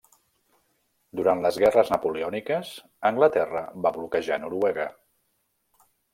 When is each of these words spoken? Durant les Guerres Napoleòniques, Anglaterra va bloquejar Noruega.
Durant 1.19 1.43
les 1.45 1.59
Guerres 1.63 1.91
Napoleòniques, 1.95 2.73
Anglaterra 3.11 3.63
va 3.87 3.93
bloquejar 4.01 4.41
Noruega. 4.47 4.89